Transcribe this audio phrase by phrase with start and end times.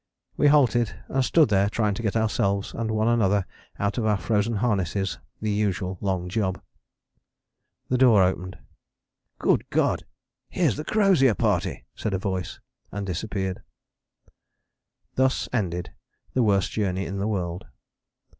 [0.35, 3.45] We halted and stood there trying to get ourselves and one another
[3.77, 6.59] out of our frozen harnesses the usual long job.
[7.87, 8.57] The door opened
[9.37, 10.05] "Good God!
[10.49, 12.59] here is the Crozier Party," said a voice,
[12.91, 13.61] and disappeared.
[15.13, 15.91] Thus ended
[16.33, 17.67] the worst journey in the world.